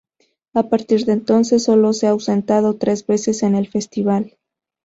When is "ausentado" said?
2.09-2.75